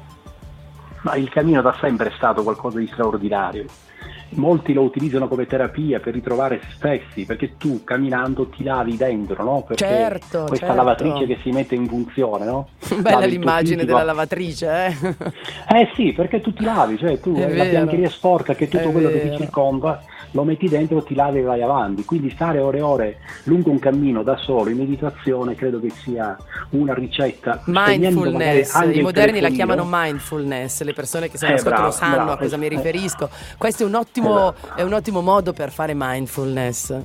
Ma 1.04 1.16
il 1.16 1.30
cammino 1.30 1.62
da 1.62 1.76
sempre 1.80 2.10
è 2.10 2.14
stato 2.16 2.44
qualcosa 2.44 2.78
di 2.80 2.88
straordinario. 2.88 3.66
Molti 4.34 4.72
lo 4.72 4.84
utilizzano 4.84 5.28
come 5.28 5.46
terapia 5.46 6.00
per 6.00 6.14
ritrovare 6.14 6.62
se 6.64 6.68
stessi, 6.76 7.26
perché 7.26 7.58
tu 7.58 7.84
camminando 7.84 8.48
ti 8.48 8.64
lavi 8.64 8.96
dentro, 8.96 9.44
no? 9.44 9.64
Perché 9.68 9.84
Certo, 9.86 10.46
questa 10.48 10.68
certo. 10.68 10.74
lavatrice 10.76 11.26
che 11.26 11.38
si 11.42 11.50
mette 11.50 11.76
in 11.76 11.86
funzione, 11.88 12.46
no? 12.46 12.70
Bella 13.02 13.20
Lavi 13.20 13.32
l'immagine 13.32 13.84
della 13.84 14.04
lavatrice, 14.04 14.86
eh? 14.86 15.16
Eh 15.76 15.92
sì, 15.96 16.14
perché 16.14 16.40
tu 16.40 16.54
ti 16.54 16.64
lavi, 16.64 16.98
cioè 16.98 17.20
tu 17.20 17.34
È 17.36 17.42
la 17.42 17.48
vero. 17.48 17.70
biancheria 17.72 18.10
sporca 18.10 18.54
che 18.54 18.70
tutto 18.70 18.88
È 18.88 18.92
quello 18.92 19.10
che 19.10 19.30
ti 19.32 19.38
circonda 19.38 20.02
lo 20.32 20.44
metti 20.44 20.68
dentro, 20.68 21.04
ti 21.04 21.16
lavi 21.16 21.40
e 21.40 21.42
vai 21.42 21.62
avanti. 21.62 22.06
Quindi 22.06 22.30
stare 22.30 22.60
ore 22.60 22.78
e 22.78 22.82
ore 22.82 23.18
lungo 23.44 23.70
un 23.70 23.80
cammino 23.80 24.24
da 24.24 24.38
solo 24.38 24.70
in 24.70 24.78
meditazione 24.78 25.56
credo 25.56 25.80
che 25.80 25.90
sia 25.90 26.38
una 26.72 26.94
ricetta. 26.94 27.62
Mindfulness, 27.66 28.80
i 28.94 29.02
moderni 29.02 29.40
la 29.40 29.50
chiamano 29.50 29.86
mindfulness, 29.88 30.82
le 30.84 30.94
persone 30.94 31.30
che 31.30 31.38
se 31.38 31.46
Eh, 31.46 31.50
lo 31.50 31.56
ascoltano 31.56 31.82
bravo, 31.88 31.96
sanno 31.96 32.16
bravo, 32.16 32.32
a 32.32 32.38
cosa 32.38 32.58
mi 32.58 32.66
eh. 32.66 32.70
riferisco. 32.70 33.30
Questo 33.58 33.84
è 33.84 33.86
un 33.86 33.96
ottimo, 33.96 34.54
Esatto. 34.54 34.76
è 34.78 34.82
un 34.84 34.94
ottimo 34.94 35.22
modo 35.22 35.54
per 35.54 35.72
fare 35.72 35.94
mindfulness. 35.96 36.96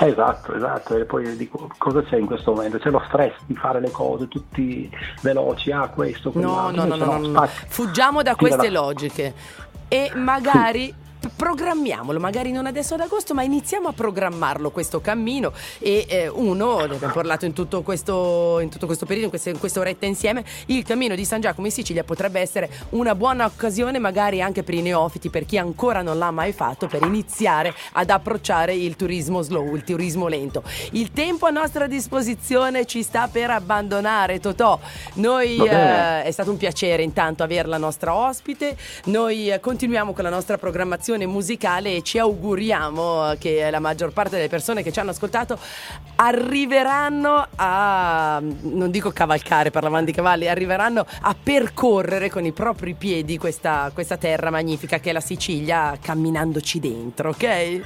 Esatto, 0.00 0.52
esatto, 0.52 0.96
e 0.96 1.04
poi 1.04 1.36
dico 1.36 1.70
cosa 1.78 2.02
c'è 2.02 2.16
in 2.16 2.26
questo 2.26 2.52
momento? 2.52 2.78
C'è 2.78 2.90
lo 2.90 3.00
stress 3.06 3.34
di 3.46 3.54
fare 3.54 3.80
le 3.80 3.92
cose 3.92 4.26
tutti 4.26 4.90
veloci, 5.22 5.70
ah 5.70 5.86
questo, 5.86 6.32
no, 6.34 6.70
no, 6.70 6.84
no, 6.84 6.96
no, 6.96 7.04
no, 7.04 7.18
no, 7.18 7.46
fuggiamo 7.68 8.20
da 8.22 8.34
queste 8.34 8.68
logiche 8.68 9.32
e 9.86 10.10
magari 10.16 10.92
programmiamolo, 11.28 12.18
magari 12.18 12.52
non 12.52 12.66
adesso 12.66 12.94
ad 12.94 13.00
agosto, 13.00 13.34
ma 13.34 13.42
iniziamo 13.42 13.88
a 13.88 13.92
programmarlo 13.92 14.70
questo 14.70 15.00
cammino 15.00 15.52
e 15.78 16.06
eh, 16.08 16.28
uno, 16.28 16.78
ne 16.78 16.94
abbiamo 16.94 17.12
parlato 17.12 17.44
in 17.44 17.52
tutto 17.52 17.82
questo, 17.82 18.58
in 18.60 18.70
tutto 18.70 18.86
questo 18.86 19.04
periodo, 19.04 19.26
in, 19.26 19.30
queste, 19.30 19.50
in 19.50 19.58
questa 19.58 19.80
oretta 19.80 20.06
insieme, 20.06 20.44
il 20.66 20.84
cammino 20.84 21.14
di 21.14 21.24
San 21.24 21.40
Giacomo 21.40 21.66
in 21.66 21.72
Sicilia 21.72 22.04
potrebbe 22.04 22.40
essere 22.40 22.70
una 22.90 23.14
buona 23.14 23.44
occasione 23.44 23.98
magari 23.98 24.40
anche 24.40 24.62
per 24.62 24.74
i 24.74 24.82
neofiti, 24.82 25.28
per 25.28 25.44
chi 25.44 25.58
ancora 25.58 26.02
non 26.02 26.18
l'ha 26.18 26.30
mai 26.30 26.52
fatto, 26.52 26.86
per 26.86 27.02
iniziare 27.02 27.74
ad 27.92 28.10
approcciare 28.10 28.74
il 28.74 28.96
turismo 28.96 29.42
slow, 29.42 29.74
il 29.74 29.84
turismo 29.84 30.28
lento. 30.28 30.62
Il 30.92 31.12
tempo 31.12 31.46
a 31.46 31.50
nostra 31.50 31.86
disposizione 31.86 32.86
ci 32.86 33.02
sta 33.02 33.28
per 33.28 33.50
abbandonare, 33.50 34.40
Totò. 34.40 34.78
Noi 35.14 35.56
eh, 35.56 36.22
è 36.22 36.30
stato 36.30 36.50
un 36.50 36.56
piacere 36.56 37.02
intanto 37.02 37.42
avere 37.42 37.68
la 37.68 37.78
nostra 37.78 38.14
ospite, 38.14 38.76
noi 39.04 39.50
eh, 39.50 39.60
continuiamo 39.60 40.12
con 40.12 40.24
la 40.24 40.30
nostra 40.30 40.56
programmazione 40.56 41.09
programmazione 41.10 41.26
musicale 41.26 41.96
e 41.96 42.02
ci 42.02 42.18
auguriamo 42.18 43.34
che 43.38 43.68
la 43.70 43.80
maggior 43.80 44.12
parte 44.12 44.36
delle 44.36 44.48
persone 44.48 44.82
che 44.82 44.92
ci 44.92 45.00
hanno 45.00 45.10
ascoltato 45.10 45.58
arriveranno 46.16 47.46
a, 47.56 48.40
non 48.40 48.90
dico 48.90 49.10
cavalcare, 49.10 49.70
parlavamo 49.70 50.04
di 50.04 50.12
cavalli, 50.12 50.48
arriveranno 50.48 51.04
a 51.22 51.34
percorrere 51.40 52.30
con 52.30 52.44
i 52.44 52.52
propri 52.52 52.94
piedi 52.94 53.38
questa, 53.38 53.90
questa 53.92 54.16
terra 54.16 54.50
magnifica 54.50 54.98
che 54.98 55.10
è 55.10 55.12
la 55.12 55.20
Sicilia 55.20 55.96
camminandoci 56.00 56.78
dentro, 56.78 57.30
ok? 57.30 57.80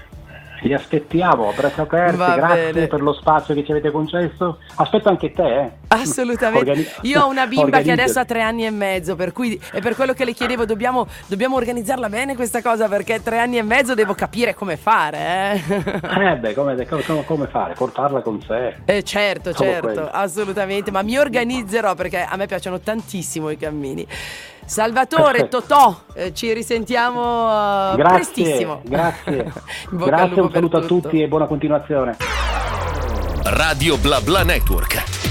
Vi 0.63 0.73
aspettiamo 0.73 1.51
a 1.51 1.53
braccia 1.53 1.83
aperte, 1.83 2.17
Va 2.17 2.35
grazie 2.37 2.73
bene. 2.73 2.87
per 2.87 3.03
lo 3.03 3.13
spazio 3.13 3.55
che 3.55 3.65
ci 3.65 3.71
avete 3.71 3.91
concesso. 3.91 4.61
Aspetto 4.77 5.11
anche 5.11 5.31
te. 5.31 5.61
Eh. 5.61 5.71
Assolutamente. 5.95 6.71
Organi- 6.71 6.89
Io 7.03 7.23
ho 7.23 7.29
una 7.29 7.47
bimba 7.47 7.81
che 7.81 7.93
adesso 7.93 8.21
ha 8.21 8.25
tre 8.25 8.43
anni 8.43 8.67
e 8.67 8.71
mezzo, 8.71 9.15
per 9.15 9.33
cui 9.33 9.61
è 9.73 9.81
per 9.81 9.95
quello 9.95 10.13
che 10.13 10.25
le 10.25 10.33
chiedevo, 10.33 10.65
dobbiamo, 10.65 11.07
dobbiamo 11.27 11.57
organizzarla 11.57 12.09
bene 12.09 12.35
questa 12.35 12.63
cosa, 12.63 12.89
perché 12.89 13.23
tre 13.23 13.39
anni 13.39 13.59
e 13.59 13.63
mezzo 13.63 13.95
devo 13.95 14.15
capire 14.15 14.55
come 14.55 14.77
fare. 14.77 15.63
Eh, 15.69 16.31
eh 16.31 16.37
beh, 16.37 16.55
come, 16.55 16.87
come, 16.87 17.25
come, 17.25 17.47
fare? 17.47 17.75
Portarla 17.75 18.21
con 18.21 18.41
sé. 18.43 18.77
Eh, 18.85 19.03
certo, 19.03 19.53
Come 19.53 19.71
certo, 19.71 19.87
quello. 19.87 20.09
assolutamente, 20.11 20.91
ma 20.91 21.03
mi 21.03 21.17
organizzerò 21.19 21.95
perché 21.95 22.23
a 22.23 22.37
me 22.37 22.47
piacciono 22.47 22.81
tantissimo 22.81 23.51
i 23.51 23.57
cammini. 23.57 24.07
Salvatore, 24.65 25.49
Totò, 25.49 25.95
eh, 26.15 26.33
ci 26.33 26.53
risentiamo 26.53 27.93
uh, 27.93 27.97
grazie, 27.97 28.15
prestissimo. 28.15 28.81
Grazie, 28.83 29.53
grazie 29.91 30.41
un 30.41 30.51
saluto 30.51 30.77
a 30.79 30.83
tutti 30.83 31.21
e 31.21 31.29
buona 31.29 31.47
continuazione. 31.47 32.17
Radio 33.45 33.99
Bla 33.99 34.21
Bla 34.23 34.43
Network 34.43 35.24